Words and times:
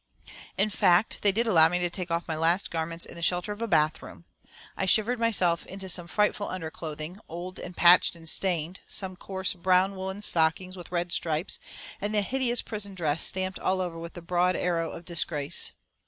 In 0.57 0.71
fact, 0.71 1.21
they 1.21 1.31
did 1.31 1.45
allow 1.45 1.69
me 1.69 1.77
to 1.77 1.87
take 1.87 2.09
off 2.09 2.27
my 2.27 2.35
last 2.35 2.71
garments 2.71 3.05
in 3.05 3.13
the 3.13 3.21
shelter 3.21 3.51
of 3.51 3.61
a 3.61 3.67
bath 3.67 4.01
room. 4.01 4.25
I 4.75 4.87
shivered 4.87 5.19
myself 5.19 5.63
into 5.67 5.89
some 5.89 6.07
frightful 6.07 6.47
underclothing, 6.49 7.19
old 7.29 7.59
and 7.59 7.77
patched 7.77 8.15
and 8.15 8.27
stained, 8.27 8.79
some 8.87 9.15
coarse, 9.15 9.53
brown 9.53 9.95
woollen 9.95 10.23
stockings 10.23 10.75
with 10.75 10.91
red 10.91 11.11
stripes, 11.11 11.59
and 12.01 12.15
the 12.15 12.23
hideous 12.23 12.63
prison 12.63 12.95
dress 12.95 13.21
stamped 13.21 13.59
all 13.59 13.79
over 13.79 13.99
with 13.99 14.13
the 14.13 14.23
broad 14.23 14.55
arrow 14.55 14.91
of 14.91 15.05
disgrace. 15.05 15.71